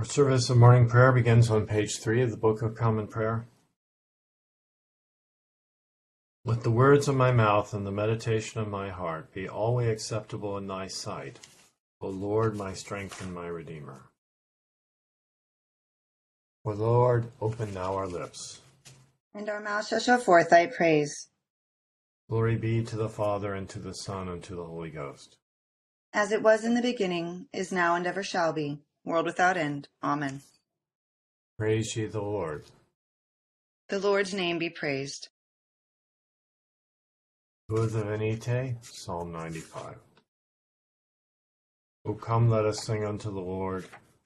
[0.00, 3.46] Our service of morning prayer begins on page three of the Book of Common Prayer.
[6.42, 10.56] Let the words of my mouth and the meditation of my heart be always acceptable
[10.56, 11.38] in thy sight,
[12.00, 14.06] O Lord, my strength and my Redeemer.
[16.64, 18.62] O Lord, open now our lips.
[19.34, 21.28] And our mouth shall show forth thy praise.
[22.30, 25.36] Glory be to the Father, and to the Son, and to the Holy Ghost.
[26.14, 29.88] As it was in the beginning, is now, and ever shall be, world without end.
[30.02, 30.42] Amen.
[31.58, 32.64] Praise ye the Lord.
[33.88, 35.28] The Lord's name be praised.
[37.68, 39.96] Venite, Psalm 95.
[42.06, 43.84] O come, let us sing unto the Lord.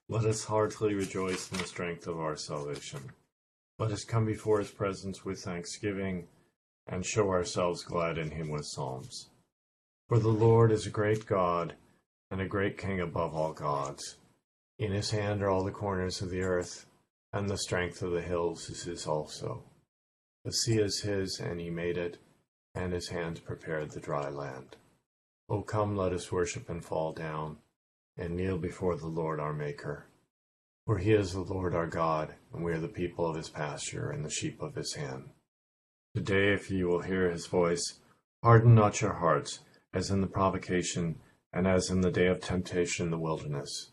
[0.08, 3.00] Let us heartily rejoice in the strength of our salvation.
[3.78, 6.28] Let us come before his presence with thanksgiving,
[6.86, 9.28] and show ourselves glad in him with psalms.
[10.08, 11.74] For the Lord is a great God,
[12.30, 14.16] and a great King above all gods.
[14.76, 16.86] In his hand are all the corners of the earth,
[17.32, 19.62] and the strength of the hills is his also.
[20.44, 22.18] The sea is his, and he made it,
[22.74, 24.74] and his hands prepared the dry land.
[25.48, 27.58] O come, let us worship and fall down,
[28.16, 30.08] and kneel before the Lord our Maker.
[30.86, 34.10] For he is the Lord our God, and we are the people of his pasture,
[34.10, 35.30] and the sheep of his hand.
[36.16, 38.00] Today, if ye will hear his voice,
[38.42, 39.60] harden not your hearts,
[39.92, 41.20] as in the provocation,
[41.52, 43.92] and as in the day of temptation in the wilderness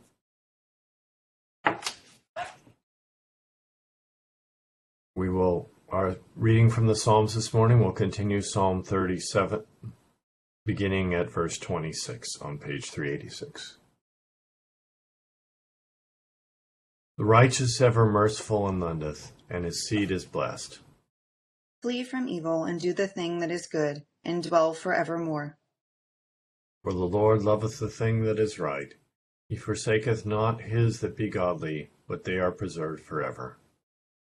[5.21, 9.63] We will, our reading from the Psalms this morning will continue Psalm 37,
[10.65, 13.77] beginning at verse 26 on page 386.
[17.19, 20.79] The righteous ever merciful and lendeth, and his seed is blessed.
[21.83, 25.59] Flee from evil, and do the thing that is good, and dwell for evermore.
[26.81, 28.95] For the Lord loveth the thing that is right.
[29.49, 33.59] He forsaketh not his that be godly, but they are preserved for ever.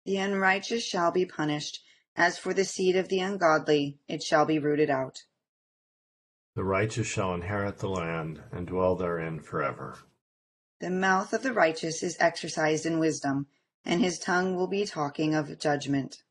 [0.06, 1.84] The unrighteous shall be punished.
[2.16, 5.24] As for the seed of the ungodly, it shall be rooted out.
[6.56, 9.98] The righteous shall inherit the land and dwell therein forever.
[10.80, 13.48] The mouth of the righteous is exercised in wisdom,
[13.84, 16.24] and his tongue will be talking of judgment.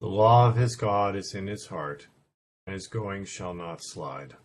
[0.00, 2.08] The law of his God is in his heart,
[2.66, 4.36] and his going shall not slide.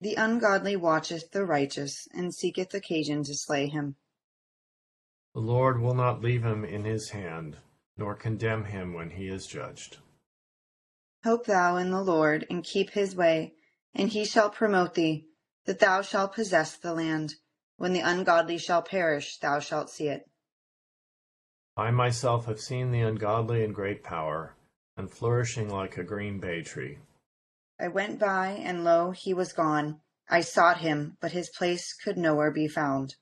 [0.00, 3.96] The ungodly watcheth the righteous, and seeketh occasion to slay him.
[5.38, 7.58] The Lord will not leave him in his hand,
[7.96, 9.98] nor condemn him when he is judged.
[11.22, 13.54] Hope thou in the Lord, and keep his way,
[13.94, 15.28] and he shall promote thee,
[15.64, 17.36] that thou shalt possess the land.
[17.76, 20.28] When the ungodly shall perish, thou shalt see it.
[21.76, 24.56] I myself have seen the ungodly in great power,
[24.96, 26.98] and flourishing like a green bay tree.
[27.78, 30.00] I went by, and lo, he was gone.
[30.28, 33.14] I sought him, but his place could nowhere be found.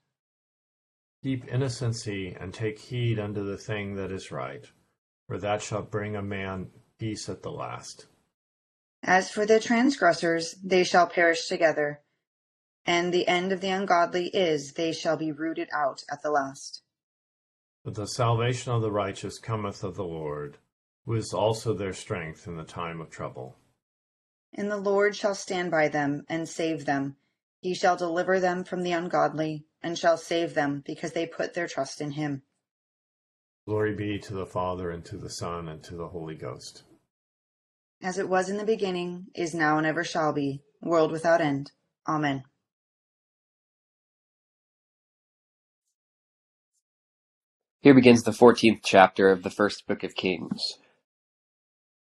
[1.26, 4.64] Keep innocency, and take heed unto the thing that is right,
[5.26, 6.70] for that shall bring a man
[7.00, 8.06] peace at the last.
[9.02, 12.00] As for the transgressors, they shall perish together,
[12.84, 16.82] and the end of the ungodly is they shall be rooted out at the last.
[17.82, 20.58] But the salvation of the righteous cometh of the Lord,
[21.06, 23.56] who is also their strength in the time of trouble.
[24.54, 27.16] And the Lord shall stand by them and save them.
[27.58, 31.68] He shall deliver them from the ungodly and shall save them, because they put their
[31.68, 32.42] trust in him.
[33.68, 36.82] Glory be to the Father, and to the Son, and to the Holy Ghost.
[38.02, 41.70] As it was in the beginning, is now, and ever shall be, world without end.
[42.08, 42.42] Amen.
[47.80, 50.78] Here begins the fourteenth chapter of the first book of Kings.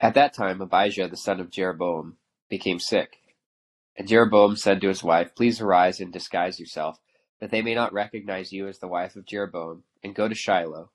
[0.01, 2.17] At that time Abijah the son of Jeroboam
[2.49, 3.19] became sick.
[3.95, 6.99] And Jeroboam said to his wife, Please arise and disguise yourself
[7.41, 10.91] that they may not recognize you as the wife of Jeroboam, and go to Shiloh.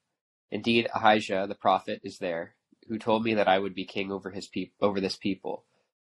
[0.51, 2.55] Indeed, Ahijah the prophet is there,
[2.89, 5.65] who told me that I would be king over his peop- over this people.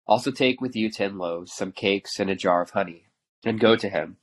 [0.05, 3.07] Also take with you ten loaves, some cakes, and a jar of honey,
[3.43, 4.17] and go to him.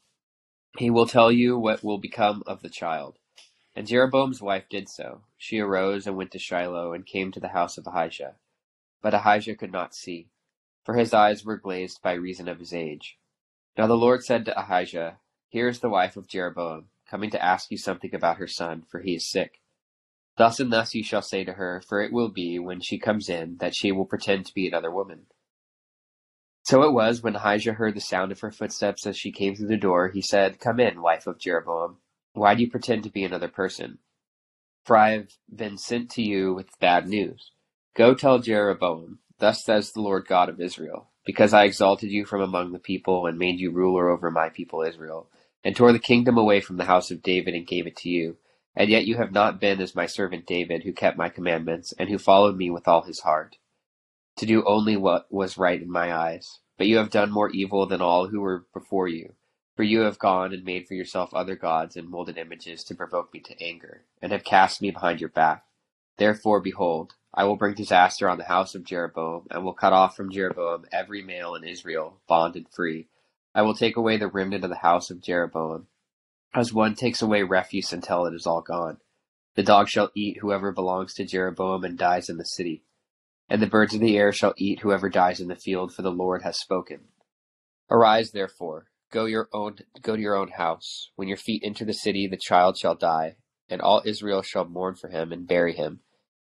[0.77, 3.19] He will tell you what will become of the child.
[3.75, 5.23] And Jeroboam's wife did so.
[5.39, 8.37] She arose and went to Shiloh, and came to the house of Ahijah.
[9.01, 10.29] But Ahijah could not see,
[10.85, 13.19] for his eyes were glazed by reason of his age.
[13.79, 15.19] Now the Lord said to Ahijah,
[15.53, 19.01] here is the wife of Jeroboam, coming to ask you something about her son, for
[19.01, 19.61] he is sick.
[20.39, 23.29] Thus and thus you shall say to her, for it will be, when she comes
[23.29, 25.27] in, that she will pretend to be another woman.
[26.63, 29.67] So it was, when Ahijah heard the sound of her footsteps as she came through
[29.67, 31.99] the door, he said, Come in, wife of Jeroboam.
[32.33, 33.99] Why do you pretend to be another person?
[34.87, 37.51] For I have been sent to you with bad news.
[37.95, 42.41] Go tell Jeroboam, Thus says the Lord God of Israel, Because I exalted you from
[42.41, 45.29] among the people, and made you ruler over my people Israel,
[45.65, 48.37] and tore the kingdom away from the house of David, and gave it to you.
[48.75, 52.09] And yet you have not been as my servant David, who kept my commandments, and
[52.09, 53.59] who followed me with all his heart,
[54.37, 56.61] to do only what was right in my eyes.
[56.79, 59.35] But you have done more evil than all who were before you.
[59.77, 63.33] For you have gone and made for yourself other gods and molded images to provoke
[63.33, 65.65] me to anger, and have cast me behind your back.
[66.19, 70.15] Therefore, behold, I will bring disaster on the house of Jeroboam, and will cut off
[70.15, 73.09] from Jeroboam every male in Israel, bond and free.
[73.55, 75.89] I will take away the remnant of the house of Jeroboam,
[76.55, 78.99] as one takes away refuse until it is all gone.
[79.55, 82.85] The dog shall eat whoever belongs to Jeroboam and dies in the city,
[83.49, 86.11] and the birds of the air shall eat whoever dies in the field, for the
[86.11, 87.09] Lord has spoken.
[87.91, 91.11] Arise, therefore Go your own go to your own house.
[91.17, 93.37] When your feet enter the city, the child shall die,
[93.69, 96.01] and all Israel shall mourn for him and bury him.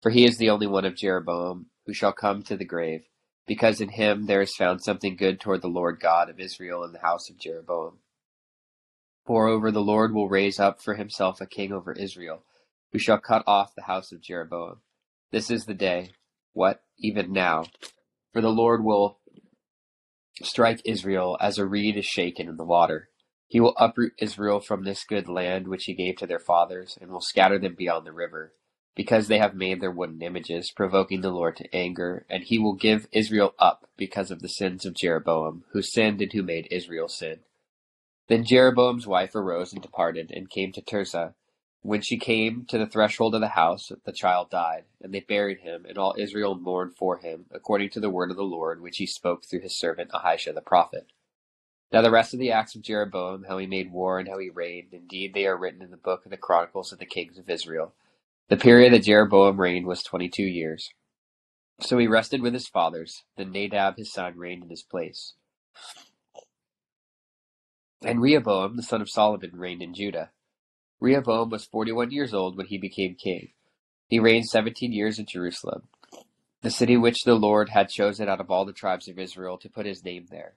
[0.04, 3.08] For he is the only one of Jeroboam who shall come to the grave,
[3.48, 6.94] because in him there is found something good toward the Lord God of Israel and
[6.94, 8.00] the house of Jeroboam.
[9.28, 12.44] Moreover, the Lord will raise up for himself a king over Israel,
[12.92, 14.82] who shall cut off the house of Jeroboam.
[15.32, 16.12] This is the day,
[16.54, 17.66] what, even now,
[18.34, 19.20] for the Lord will
[20.44, 23.10] strike Israel as a reed is shaken in the water.
[23.48, 27.12] He will uproot Israel from this good land which he gave to their fathers, and
[27.12, 28.54] will scatter them beyond the river,
[28.96, 32.76] because they have made their wooden images, provoking the Lord to anger, and he will
[32.76, 37.08] give Israel up because of the sins of Jeroboam, who sinned and who made Israel
[37.08, 37.40] sin.
[38.28, 41.34] Then Jeroboam's wife arose and departed, and came to Tirzah,
[41.84, 45.60] when she came to the threshold of the house, the child died, and they buried
[45.60, 48.98] him, and all Israel mourned for him, according to the word of the Lord which
[48.98, 51.08] he spoke through his servant Ahijah the prophet.
[51.92, 54.50] Now the rest of the acts of Jeroboam, how he made war and how he
[54.50, 57.50] reigned, indeed they are written in the book of the Chronicles of the kings of
[57.50, 57.94] Israel.
[58.52, 60.90] The period that Jeroboam reigned was twenty-two years.
[61.80, 63.24] So he rested with his fathers.
[63.38, 65.36] Then Nadab his son reigned in his place.
[68.04, 70.32] And Rehoboam the son of Solomon reigned in Judah.
[71.00, 73.52] Rehoboam was forty-one years old when he became king.
[74.10, 75.84] He reigned seventeen years in Jerusalem,
[76.62, 79.70] the city which the Lord had chosen out of all the tribes of Israel to
[79.70, 80.56] put his name there.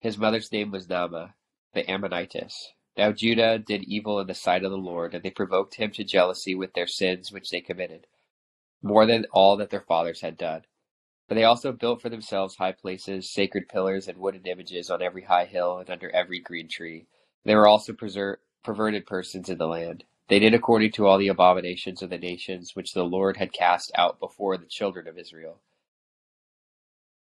[0.00, 1.34] His mother's name was Naamah,
[1.74, 2.72] the Ammonitess.
[2.96, 6.04] Now Judah did evil in the sight of the Lord, and they provoked him to
[6.04, 8.06] jealousy with their sins which they committed,
[8.82, 10.62] more than all that their fathers had done.
[11.28, 15.24] But they also built for themselves high places, sacred pillars, and wooden images on every
[15.24, 17.06] high hill and under every green tree.
[17.44, 20.04] They were also preserved perverted persons in the land.
[20.28, 23.92] They did according to all the abominations of the nations which the Lord had cast
[23.94, 25.60] out before the children of Israel.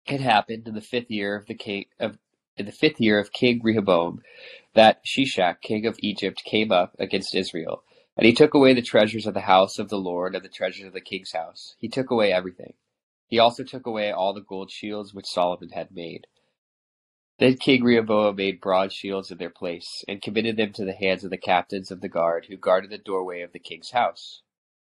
[0.06, 2.18] It happened in the fifth year of the king of
[2.58, 4.22] in the fifth year of King Rehoboam
[4.74, 7.82] that Shishak, king of Egypt, came up against Israel,
[8.16, 10.86] and he took away the treasures of the house of the Lord and the treasures
[10.86, 11.74] of the king's house.
[11.78, 12.74] He took away everything.
[13.28, 16.26] He also took away all the gold shields which Solomon had made.
[17.38, 21.24] Then King Rehoboam made broad shields in their place, and committed them to the hands
[21.24, 24.42] of the captains of the guard who guarded the doorway of the king's house.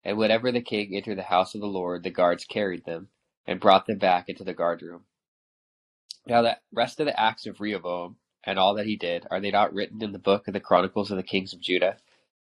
[0.04, 3.09] And whenever the king entered the house of the Lord, the guards carried them,
[3.47, 5.04] and brought them back into the guardroom.
[6.26, 9.50] Now the rest of the acts of Rehoboam, and all that he did, are they
[9.50, 11.97] not written in the book of the Chronicles of the kings of Judah?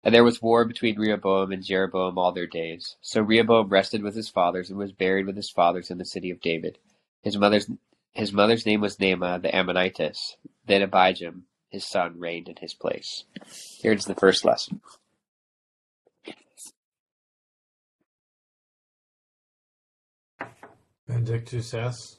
[0.02, 2.96] And there was war between Rehoboam and Jeroboam all their days.
[3.00, 6.30] So Rehoboam rested with his fathers, and was buried with his fathers in the city
[6.30, 6.78] of David.
[7.22, 7.68] His mother's
[8.12, 10.36] his mother's name was Naamah the Ammonitess.
[10.66, 13.24] Then Abijam, his son, reigned in his place.
[13.80, 14.80] Here's the first lesson.
[21.08, 22.18] Benedictus es.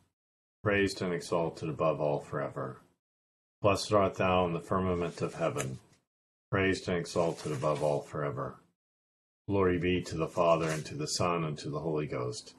[0.63, 2.81] praised and exalted above all forever.
[3.61, 5.79] Blessed art thou in the firmament of heaven,
[6.51, 8.55] praised and exalted above all forever.
[9.47, 12.53] Glory be to the Father, and to the Son, and to the Holy Ghost,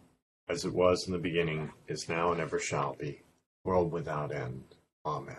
[0.49, 3.23] as it was in the beginning, is now, and ever shall be
[3.64, 4.64] world without end.
[5.06, 5.37] Amen.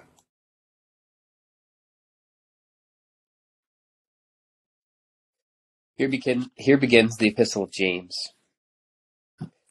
[5.96, 8.16] Here, begin, here begins the Epistle of James.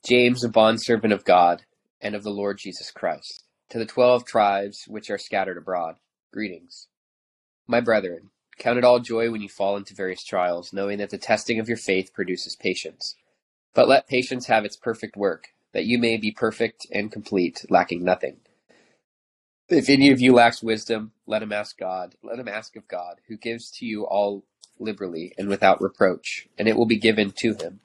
[0.06, 1.62] James, a bondservant of God
[2.02, 5.96] and of the Lord Jesus Christ, to the twelve tribes which are scattered abroad,
[6.32, 6.88] greetings.
[7.66, 11.18] My brethren, count it all joy when you fall into various trials, knowing that the
[11.18, 13.14] testing of your faith produces patience.
[13.74, 18.04] But let patience have its perfect work, that you may be perfect and complete, lacking
[18.04, 18.38] nothing.
[19.68, 23.20] If any of you lacks wisdom, let him ask God, let him ask of God,
[23.28, 24.44] who gives to you all
[24.78, 27.80] liberally and without reproach, and it will be given to him.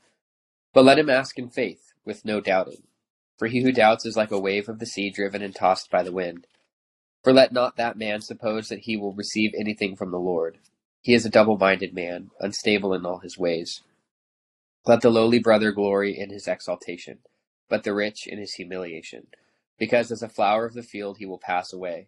[0.73, 2.83] But let him ask in faith, with no doubting.
[3.37, 6.03] For he who doubts is like a wave of the sea driven and tossed by
[6.03, 6.47] the wind.
[7.23, 10.57] For let not that man suppose that he will receive anything from the Lord.
[11.01, 13.81] He is a double minded man, unstable in all his ways.
[14.85, 17.19] Let the lowly brother glory in his exaltation,
[17.69, 19.27] but the rich in his humiliation,
[19.77, 22.07] because as a flower of the field he will pass away.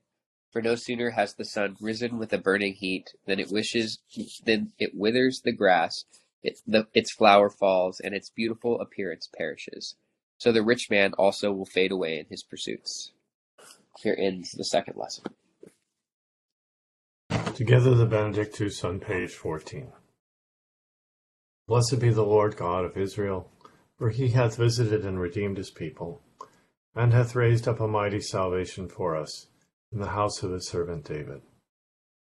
[0.51, 3.99] For no sooner has the sun risen with a burning heat than it wishes
[4.45, 6.05] than it withers the grass,
[6.41, 9.95] it, the, its flower falls, and its beautiful appearance perishes.
[10.39, 13.11] So the rich man also will fade away in his pursuits.
[14.01, 15.25] Here ends the second lesson.
[17.55, 19.91] Together the Benedictus on page 14.
[21.67, 23.51] Blessed be the Lord God of Israel,
[23.97, 26.21] for he hath visited and redeemed his people,
[26.95, 29.47] and hath raised up a mighty salvation for us
[29.91, 31.41] in the house of his servant David,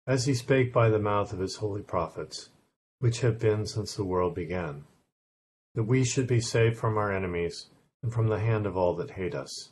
[0.06, 2.48] as he spake by the mouth of his holy prophets,
[3.00, 4.84] which have been since the world began,
[5.74, 7.66] that we should be saved from our enemies
[8.08, 9.68] and from the hand of all that hate us,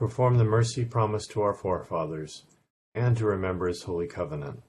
[0.00, 2.44] perform the mercy promised to our forefathers,
[2.92, 4.64] and to remember his holy covenant,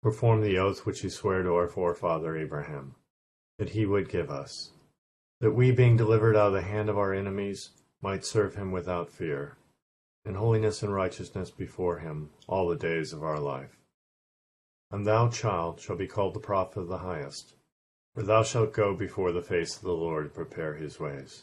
[0.00, 2.94] perform the oath which he sware to our forefather Abraham,
[3.58, 4.70] that he would give us,
[5.40, 7.70] that we, being delivered out of the hand of our enemies,
[8.00, 9.56] might serve him without fear,
[10.24, 13.80] in holiness and righteousness before him all the days of our life.
[14.92, 17.56] And thou, child, shalt be called the prophet of the highest,
[18.14, 21.42] for thou shalt go before the face of the Lord to prepare his ways,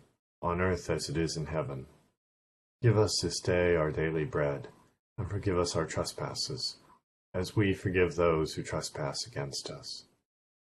[0.41, 1.85] on earth as it is in heaven.
[2.81, 4.69] Give us this day our daily bread,
[5.17, 6.77] and forgive us our trespasses,
[7.33, 10.05] as we forgive those who trespass against us.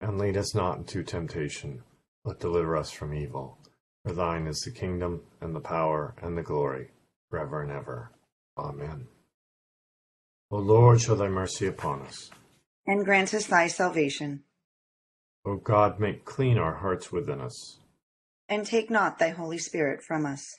[0.00, 1.82] And lead us not into temptation,
[2.24, 3.58] but deliver us from evil.
[4.04, 6.90] For thine is the kingdom, and the power, and the glory,
[7.28, 8.12] forever and ever.
[8.56, 9.08] Amen.
[10.52, 12.30] O Lord, show thy mercy upon us.
[12.86, 14.44] And grant us thy salvation.
[15.44, 17.80] O God, make clean our hearts within us.
[18.48, 20.56] And take not thy Holy Spirit from us.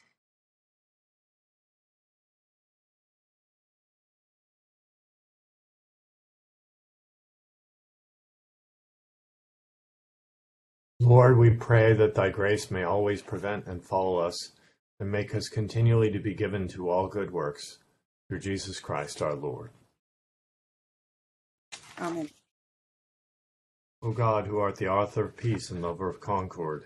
[11.00, 14.52] Lord, we pray that thy grace may always prevent and follow us,
[15.00, 17.78] and make us continually to be given to all good works,
[18.28, 19.70] through Jesus Christ our Lord.
[22.00, 22.30] Amen.
[24.02, 26.86] O God, who art the author of peace and lover of concord,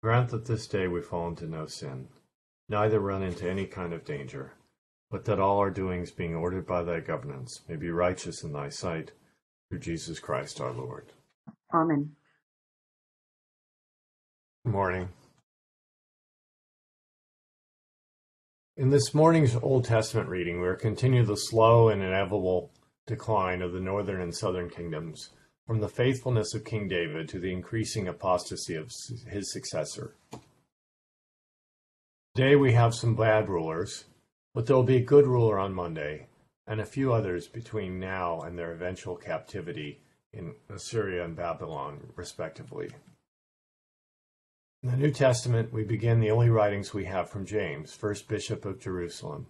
[0.00, 2.08] Grant that this day we fall into no sin,
[2.68, 4.52] neither run into any kind of danger,
[5.10, 8.68] but that all our doings, being ordered by thy governance, may be righteous in thy
[8.68, 9.10] sight,
[9.68, 11.12] through Jesus Christ our Lord.
[11.74, 12.12] Amen.
[14.64, 15.08] Good morning.
[18.76, 22.70] In this morning's Old Testament reading, we are continuing the slow and inevitable
[23.08, 25.30] decline of the northern and southern kingdoms,
[25.68, 28.90] from the faithfulness of King David to the increasing apostasy of
[29.30, 30.14] his successor.
[32.34, 34.06] Today we have some bad rulers,
[34.54, 36.28] but there will be a good ruler on Monday,
[36.66, 40.00] and a few others between now and their eventual captivity
[40.32, 42.88] in Assyria and Babylon, respectively.
[44.82, 48.64] In the New Testament, we begin the only writings we have from James, first bishop
[48.64, 49.48] of Jerusalem.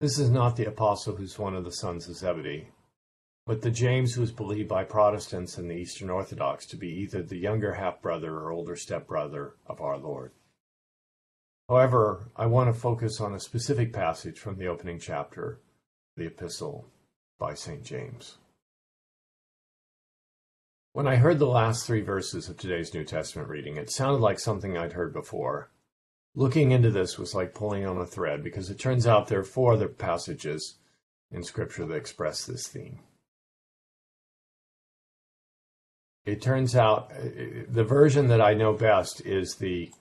[0.00, 2.70] This is not the apostle who's one of the sons of Zebedee,
[3.46, 7.36] but the James was believed by Protestants and the Eastern Orthodox to be either the
[7.36, 10.32] younger half brother or older step brother of our Lord.
[11.68, 15.60] However, I want to focus on a specific passage from the opening chapter,
[16.16, 16.88] the epistle
[17.38, 17.82] by St.
[17.82, 18.38] James.
[20.92, 24.38] When I heard the last three verses of today's New Testament reading, it sounded like
[24.38, 25.70] something I'd heard before.
[26.34, 29.44] Looking into this was like pulling on a thread because it turns out there are
[29.44, 30.76] four other passages
[31.30, 33.00] in Scripture that express this theme.
[36.26, 39.92] It turns out uh, the version that I know best is the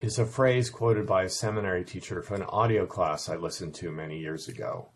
[0.00, 3.90] is a phrase quoted by a seminary teacher from an audio class I listened to
[3.90, 4.90] many years ago.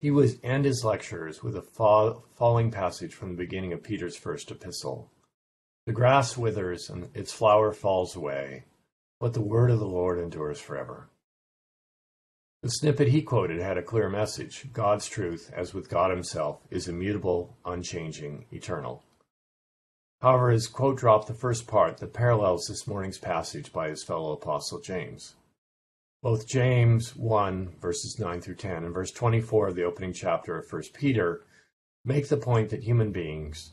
[0.00, 4.16] He would end his lectures with a fall, falling passage from the beginning of Peter's
[4.16, 5.10] first epistle.
[5.86, 8.64] The grass withers and its flower falls away,
[9.18, 11.10] but the word of the Lord endures forever.
[12.62, 14.68] The snippet he quoted had a clear message.
[14.72, 19.02] God's truth, as with God himself, is immutable, unchanging, eternal.
[20.22, 24.32] However, his quote dropped the first part that parallels this morning's passage by his fellow
[24.32, 25.34] apostle James.
[26.22, 30.70] Both James 1, verses 9 through 10, and verse 24 of the opening chapter of
[30.70, 31.42] 1 Peter
[32.04, 33.72] make the point that human beings,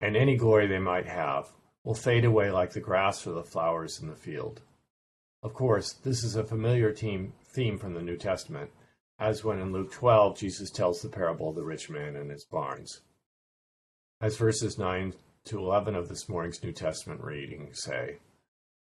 [0.00, 3.98] and any glory they might have, will fade away like the grass or the flowers
[4.00, 4.60] in the field.
[5.42, 7.32] Of course, this is a familiar theme,
[7.78, 8.70] from the New Testament,
[9.18, 12.44] as when in Luke 12 Jesus tells the parable of the rich man and his
[12.44, 13.00] barns.
[14.20, 15.14] As verses 9
[15.46, 18.18] to 11 of this morning's New Testament reading say,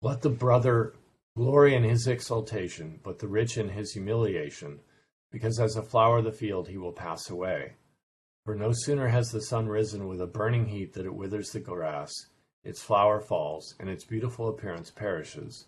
[0.02, 0.94] Let the brother
[1.38, 4.82] Glory in his exaltation, but the rich in his humiliation,
[5.32, 7.76] because as a flower of the field he will pass away.
[8.44, 11.62] For no sooner has the sun risen with a burning heat that it withers the
[11.62, 12.12] grass,
[12.66, 15.68] its flower falls, and its beautiful appearance perishes.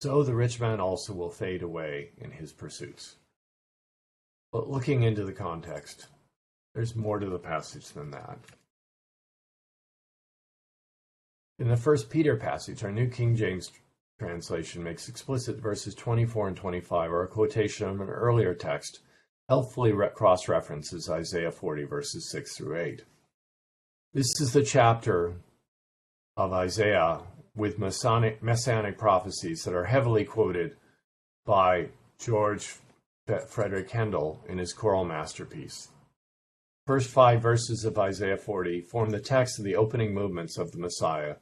[0.00, 3.16] So the rich man also will fade away in his pursuits.
[4.50, 6.08] But looking into the context,
[6.74, 8.40] there's more to the passage than that.
[11.60, 13.72] In the first Peter passage, our New King James
[14.16, 19.00] translation makes explicit verses 24 and 25 are a quotation of an earlier text,
[19.48, 23.02] helpfully cross references Isaiah 40, verses 6 through 8.
[24.14, 25.34] This is the chapter
[26.36, 27.22] of Isaiah
[27.56, 30.76] with messianic, messianic prophecies that are heavily quoted
[31.44, 31.88] by
[32.20, 32.76] George
[33.48, 35.88] Frederick Handel in his choral masterpiece.
[36.86, 40.78] First five verses of Isaiah 40 form the text of the opening movements of the
[40.78, 41.34] Messiah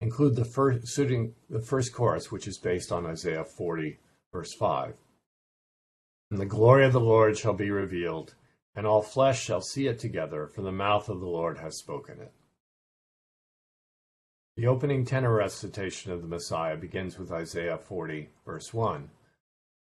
[0.00, 3.98] include the first the first chorus, which is based on Isaiah 40,
[4.32, 4.94] verse 5.
[6.30, 8.34] And the glory of the Lord shall be revealed,
[8.74, 12.20] and all flesh shall see it together, for the mouth of the Lord has spoken
[12.20, 12.32] it.
[14.56, 19.10] The opening tenor recitation of the Messiah begins with Isaiah 40, verse 1.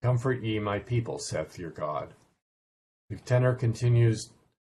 [0.02, 2.14] Comfort ye my people, saith your God.
[3.10, 4.32] The tenor continues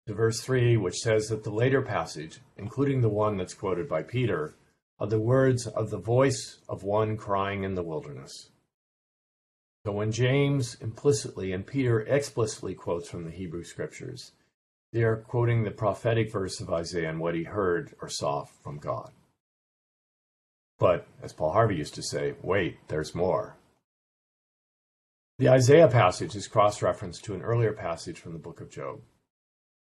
[0.07, 4.03] to verse 3, which says that the later passage, including the one that's quoted by
[4.03, 4.55] Peter,
[4.99, 8.49] are the words of the voice of one crying in the wilderness.
[9.85, 14.33] So when James implicitly and Peter explicitly quotes from the Hebrew scriptures,
[14.93, 18.79] they are quoting the prophetic verse of Isaiah and what he heard or saw from
[18.79, 19.11] God.
[20.79, 23.57] But, as Paul Harvey used to say, wait, there's more.
[25.39, 29.01] The Isaiah passage is cross referenced to an earlier passage from the book of Job.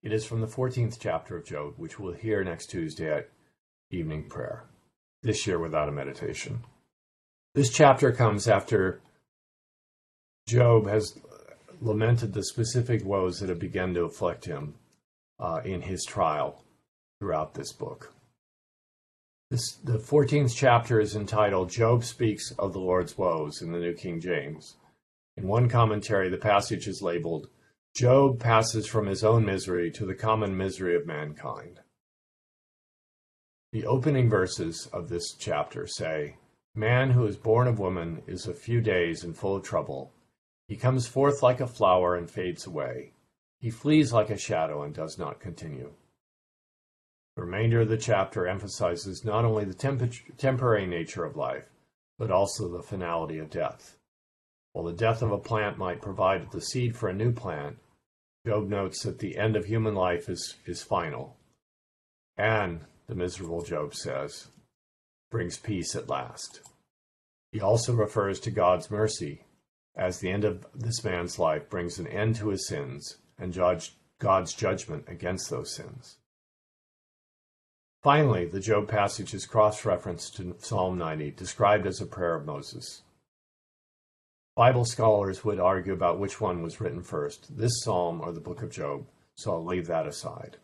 [0.02, 3.30] It is from the 14th chapter of Job, which we'll hear next Tuesday at
[3.90, 4.66] evening prayer
[5.22, 6.64] this year without a meditation.
[7.54, 9.00] This chapter comes after
[10.46, 11.18] Job has
[11.80, 14.74] lamented the specific woes that have begun to afflict him
[15.38, 16.64] uh, in his trial
[17.18, 18.12] throughout this book.
[19.50, 23.94] This, the 14th chapter is entitled Job Speaks of the Lord's Woes in the New
[23.94, 24.76] King James.
[25.36, 27.48] In one commentary, the passage is labeled
[27.96, 31.80] Job passes from his own misery to the common misery of mankind.
[33.72, 36.36] The opening verses of this chapter say,
[36.74, 40.12] Man who is born of woman is of few days and full of trouble.
[40.66, 43.12] He comes forth like a flower and fades away.
[43.60, 45.92] He flees like a shadow and does not continue.
[47.36, 51.70] The remainder of the chapter emphasizes not only the temp- temporary nature of life,
[52.18, 53.96] but also the finality of death.
[54.72, 57.78] While the death of a plant might provide the seed for a new plant,
[58.46, 61.36] Job notes that the end of human life is, is final.
[62.36, 64.46] And, the miserable Job says,
[65.32, 66.60] brings peace at last.
[67.50, 69.42] He also refers to God's mercy,
[69.96, 73.96] as the end of this man's life brings an end to his sins and judge
[74.20, 76.18] God's judgment against those sins.
[78.00, 82.46] Finally, the Job passage is cross referenced to Psalm 90, described as a prayer of
[82.46, 83.02] Moses.
[84.54, 88.62] Bible scholars would argue about which one was written first, this psalm or the book
[88.62, 90.58] of Job, so I'll leave that aside.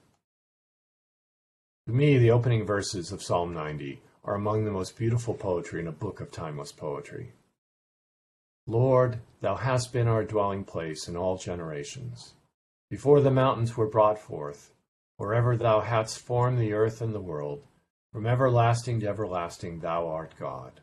[1.87, 5.87] To me, the opening verses of Psalm 90 are among the most beautiful poetry in
[5.87, 7.33] a book of timeless poetry.
[8.67, 12.35] Lord, thou hast been our dwelling place in all generations.
[12.91, 14.75] Before the mountains were brought forth,
[15.17, 17.63] wherever thou hadst formed the earth and the world,
[18.13, 20.81] from everlasting to everlasting thou art God.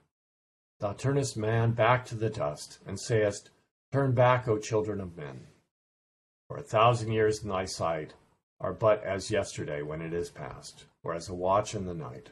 [0.79, 3.49] Thou turnest man back to the dust, and sayest,
[3.91, 5.47] Turn back, O children of men.
[6.47, 8.13] For a thousand years in thy sight
[8.63, 12.31] are but as yesterday when it is past, or as a watch in the night.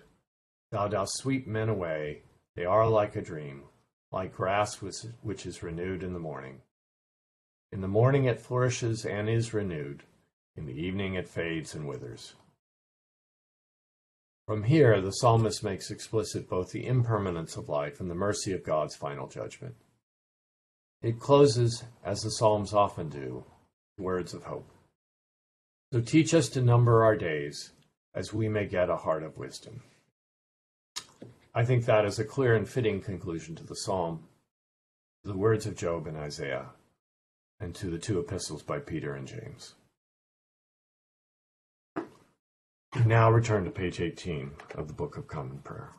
[0.72, 2.24] Thou dost sweep men away,
[2.56, 3.64] they are like a dream,
[4.14, 6.62] like grass which is renewed in the morning.
[7.74, 10.04] In the morning it flourishes and is renewed,
[10.56, 12.34] in the evening it fades and withers.
[14.48, 18.64] From here, the psalmist makes explicit both the impermanence of life and the mercy of
[18.64, 19.76] God's final judgment.
[21.02, 23.46] It closes, as the Psalms often do,
[23.98, 24.70] words of hope.
[25.92, 27.74] So teach us to number our days,
[28.16, 29.82] as we may get a heart of wisdom.
[31.54, 34.24] I think that is a clear and fitting conclusion to the psalm,
[35.26, 36.68] the words of Job and Isaiah,
[37.60, 39.74] and to the two epistles by Peter and James.
[42.96, 45.92] We now return to page 18 of the Book of Common Prayer.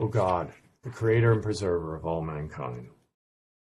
[0.00, 2.88] O God, the Creator and Preserver of all mankind,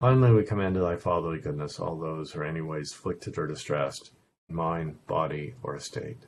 [0.00, 4.12] Finally, we commend to thy fatherly goodness all those who are anyways afflicted or distressed,
[4.48, 6.27] in mind, body, or estate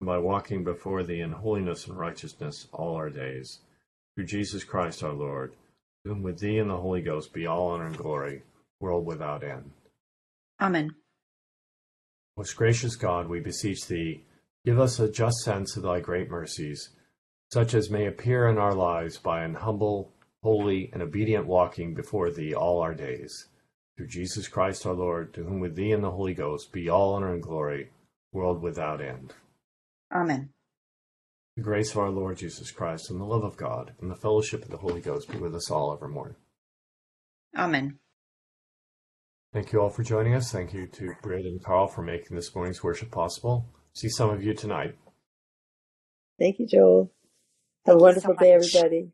[0.00, 3.60] by walking before thee in holiness and righteousness all our days.
[4.14, 5.54] Through Jesus Christ our Lord,
[6.04, 8.42] to whom with thee and the Holy Ghost be all honor and glory,
[8.80, 9.70] world without end.
[10.60, 10.94] Amen.
[12.36, 14.22] Most gracious God, we beseech thee,
[14.64, 16.90] give us a just sense of thy great mercies,
[17.52, 22.30] such as may appear in our lives by an humble, holy, and obedient walking before
[22.30, 23.48] thee all our days.
[23.96, 27.14] Through Jesus Christ our Lord, to whom with thee and the Holy Ghost be all
[27.14, 27.90] honor and glory,
[28.32, 29.32] world without end.
[30.14, 30.50] Amen.
[31.56, 34.64] The grace of our Lord Jesus Christ and the love of God and the fellowship
[34.64, 36.36] of the Holy Ghost be with us all evermore.
[37.56, 37.98] Amen.
[39.52, 40.50] Thank you all for joining us.
[40.50, 43.66] Thank you to Britt and Carl for making this morning's worship possible.
[43.92, 44.96] See some of you tonight.
[46.40, 47.12] Thank you, Joel.
[47.86, 49.12] Have Thank a wonderful so day, everybody.